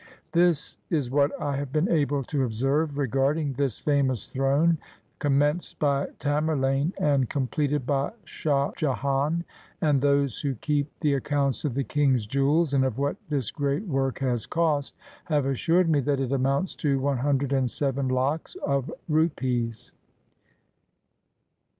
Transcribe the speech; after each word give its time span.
This 0.31 0.79
is 0.89 1.11
what 1.11 1.31
I 1.39 1.55
have 1.57 1.71
been 1.71 1.87
able 1.87 2.23
to 2.23 2.43
observe 2.43 2.97
regarding 2.97 3.53
this 3.53 3.77
famous 3.77 4.25
throne, 4.25 4.79
commenced 5.19 5.77
by 5.77 6.07
Tamerlane 6.17 6.91
and 6.99 7.29
completed 7.29 7.85
by 7.85 8.13
Shah 8.25 8.71
Jehan; 8.75 9.45
and 9.79 10.01
those 10.01 10.41
who 10.41 10.55
keep 10.55 10.91
the 11.01 11.13
accounts 11.13 11.65
of 11.65 11.75
the 11.75 11.83
king's 11.83 12.25
jewels 12.25 12.73
and 12.73 12.83
of 12.83 12.97
what 12.97 13.15
this 13.29 13.51
great 13.51 13.85
work 13.85 14.17
has 14.17 14.47
cost, 14.47 14.95
have 15.25 15.45
assured 15.45 15.87
me 15.87 15.99
that 15.99 16.19
it 16.19 16.31
amounts 16.31 16.73
to 16.77 16.99
one 16.99 17.19
hun 17.19 17.37
dred 17.37 17.53
and 17.53 17.69
seven 17.69 18.07
lakhs 18.07 18.55
of 18.65 18.91
rupees. 19.07 19.91